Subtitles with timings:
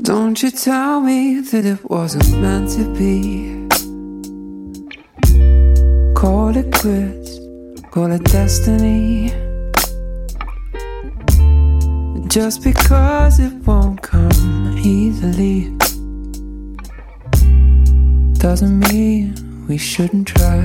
[0.00, 3.66] Don't you tell me that it wasn't meant to be.
[6.14, 7.40] Call it quits,
[7.90, 9.30] call it destiny.
[12.28, 15.76] Just because it won't come easily
[18.38, 20.60] doesn't mean we shouldn't try.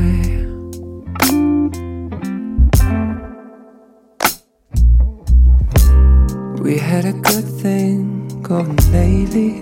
[6.62, 9.62] We had a good thing going lately.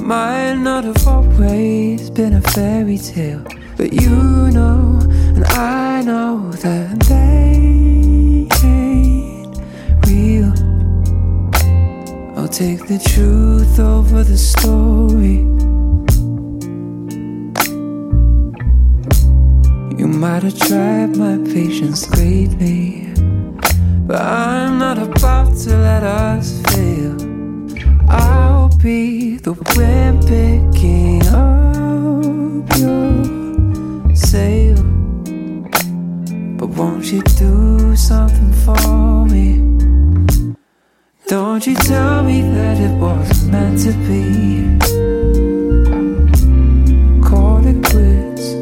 [0.00, 3.42] Might not have always been a fairy tale,
[3.76, 4.98] but you know,
[5.36, 9.56] and I know that they ain't
[10.06, 10.52] real.
[12.38, 15.38] I'll take the truth over the story.
[19.98, 23.12] You might have tried my patience greatly.
[24.06, 27.27] But I'm not about to let us fail.
[28.82, 34.76] Be the wind picking up your sail.
[36.56, 39.58] But won't you do something for me?
[41.26, 44.78] Don't you tell me that it wasn't meant to be.
[47.28, 48.54] Call it quits,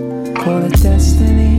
[0.43, 1.57] call it destiny.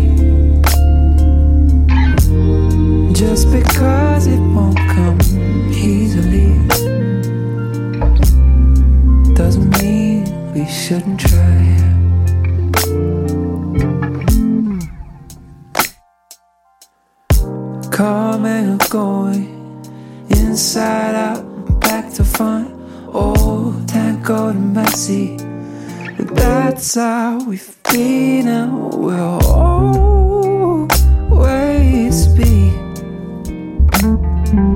[3.13, 5.19] Just because it won't come
[5.71, 6.36] easily
[10.87, 11.59] shouldn't try.
[17.91, 19.47] Coming and going,
[20.29, 21.43] inside out,
[21.81, 22.69] back to front,
[23.13, 25.35] oh, old tango and messy.
[26.19, 29.45] That's how we've been and we'll
[30.79, 32.71] always be.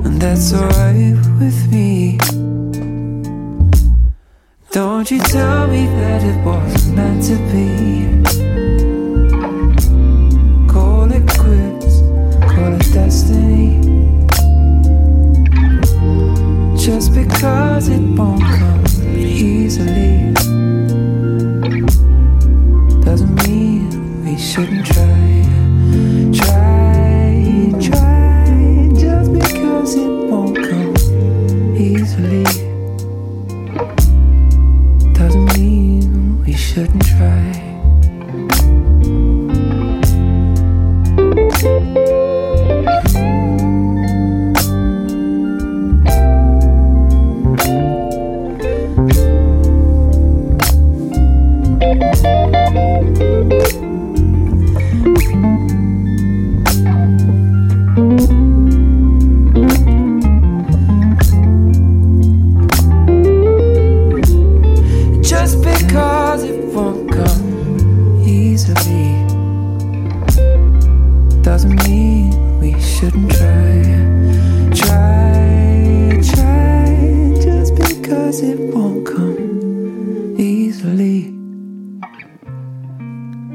[0.04, 1.81] And that's alright with me.
[5.12, 8.06] You tell me that it wasn't meant to be.
[10.72, 12.00] Call it quits,
[12.54, 13.78] call it destiny.
[16.78, 18.71] Just because it won't come
[36.72, 37.52] shouldn't try.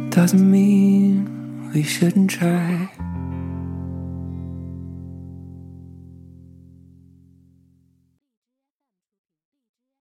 [0.10, 2.97] Doesn't mean we shouldn't try.